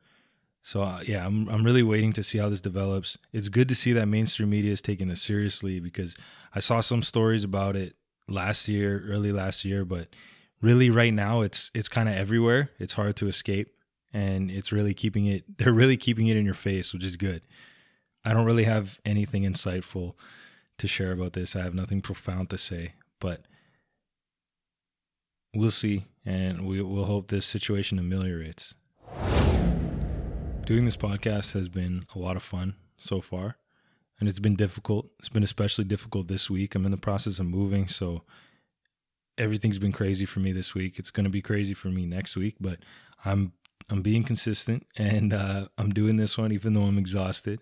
So 0.63 0.81
uh, 0.81 1.01
yeah, 1.05 1.25
I'm 1.25 1.48
I'm 1.48 1.63
really 1.63 1.84
waiting 1.84 2.12
to 2.13 2.24
see 2.24 2.39
how 2.39 2.50
this 2.50 2.62
develops. 2.62 3.17
It's 3.31 3.50
good 3.50 3.69
to 3.69 3.75
see 3.75 3.93
that 3.93 4.07
mainstream 4.07 4.50
media 4.50 4.72
is 4.72 4.81
taking 4.81 5.07
this 5.07 5.22
seriously 5.22 5.79
because 5.79 6.15
I 6.53 6.60
saw 6.60 6.81
some 6.81 7.03
stories 7.03 7.43
about 7.43 7.75
it 7.75 7.96
last 8.27 8.67
year, 8.67 9.05
early 9.07 9.31
last 9.31 9.63
year, 9.63 9.86
but 9.86 10.10
really 10.62 10.89
right 10.89 11.13
now 11.13 11.41
it's 11.41 11.72
it's 11.74 11.88
kind 11.88 12.10
of 12.10 12.15
everywhere. 12.15 12.72
It's 12.79 12.93
hard 12.96 13.15
to 13.17 13.27
escape 13.27 13.76
and 14.13 14.49
it's 14.49 14.71
really 14.71 14.93
keeping 14.93 15.25
it 15.25 15.43
they're 15.57 15.73
really 15.73 15.97
keeping 15.97 16.27
it 16.27 16.37
in 16.37 16.45
your 16.45 16.53
face, 16.53 16.93
which 16.93 17.03
is 17.03 17.17
good. 17.17 17.41
I 18.25 18.33
don't 18.33 18.45
really 18.45 18.65
have 18.65 18.99
anything 19.05 19.43
insightful 19.43 20.13
to 20.77 20.87
share 20.87 21.11
about 21.11 21.33
this. 21.33 21.55
I 21.55 21.63
have 21.63 21.73
nothing 21.73 22.01
profound 22.01 22.49
to 22.49 22.57
say, 22.57 22.93
but 23.19 23.43
we'll 25.53 25.71
see 25.71 26.05
and 26.25 26.65
we 26.65 26.81
will 26.81 27.05
hope 27.05 27.29
this 27.29 27.45
situation 27.45 27.97
ameliorates. 27.97 28.75
Doing 30.65 30.83
this 30.83 30.97
podcast 30.97 31.53
has 31.53 31.69
been 31.69 32.05
a 32.13 32.19
lot 32.19 32.35
of 32.35 32.43
fun 32.43 32.75
so 32.97 33.21
far 33.21 33.55
and 34.19 34.27
it's 34.27 34.39
been 34.39 34.55
difficult. 34.55 35.07
It's 35.19 35.29
been 35.29 35.43
especially 35.43 35.85
difficult 35.85 36.27
this 36.27 36.49
week. 36.49 36.75
I'm 36.75 36.85
in 36.85 36.91
the 36.91 36.97
process 36.97 37.39
of 37.39 37.45
moving, 37.45 37.87
so 37.87 38.23
everything's 39.37 39.79
been 39.79 39.91
crazy 39.91 40.25
for 40.25 40.39
me 40.39 40.51
this 40.51 40.73
week. 40.73 40.97
It's 40.97 41.11
going 41.11 41.25
to 41.25 41.29
be 41.29 41.41
crazy 41.41 41.73
for 41.73 41.89
me 41.89 42.05
next 42.05 42.35
week, 42.35 42.55
but 42.59 42.79
I'm 43.23 43.53
I'm 43.89 44.01
being 44.01 44.24
consistent 44.24 44.86
and 44.98 45.34
uh, 45.34 45.67
I'm 45.77 45.89
doing 45.89 46.17
this 46.17 46.38
one 46.38 46.51
even 46.51 46.74
though 46.74 46.84
I'm 46.84 46.98
exhausted. 46.98 47.62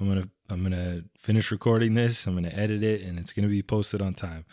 I'm 0.00 0.08
gonna 0.08 0.28
I'm 0.48 0.62
gonna 0.62 1.02
finish 1.16 1.50
recording 1.50 1.94
this. 1.94 2.26
I'm 2.26 2.34
gonna 2.34 2.48
edit 2.48 2.82
it, 2.82 3.02
and 3.02 3.18
it's 3.18 3.32
gonna 3.32 3.48
be 3.48 3.62
posted 3.62 4.00
on 4.00 4.14
time. 4.14 4.44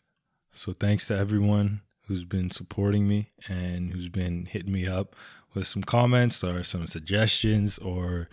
So 0.51 0.73
thanks 0.73 1.05
to 1.07 1.17
everyone 1.17 1.81
who's 2.07 2.23
been 2.23 2.49
supporting 2.49 3.07
me 3.07 3.27
and 3.47 3.91
who's 3.93 4.09
been 4.09 4.45
hitting 4.45 4.71
me 4.71 4.87
up 4.87 5.15
with 5.53 5.67
some 5.67 5.83
comments 5.83 6.43
or 6.43 6.63
some 6.63 6.87
suggestions 6.87 7.77
or 7.77 8.29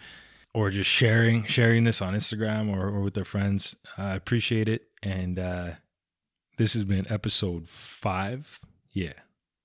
or 0.55 0.71
just 0.71 0.88
sharing 0.88 1.45
sharing 1.45 1.85
this 1.85 2.00
on 2.00 2.14
Instagram 2.14 2.75
or, 2.75 2.88
or 2.88 3.00
with 3.00 3.14
their 3.14 3.25
friends. 3.25 3.76
I 3.99 4.14
appreciate 4.14 4.69
it. 4.69 4.88
And 5.02 5.38
uh, 5.38 5.71
this 6.57 6.75
has 6.75 6.85
been 6.85 7.11
episode 7.11 7.69
five. 7.69 8.61
Yeah, 8.93 9.14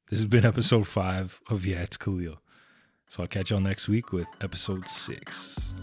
this 0.09 0.19
has 0.19 0.27
been 0.27 0.45
episode 0.45 0.87
five 0.87 1.39
of 1.49 1.65
Yeah, 1.65 1.81
it's 1.81 1.97
Khalil. 1.97 2.39
So 3.09 3.23
I'll 3.23 3.27
catch 3.27 3.51
y'all 3.51 3.59
next 3.59 3.87
week 3.87 4.11
with 4.11 4.27
episode 4.41 4.87
six. 4.87 5.73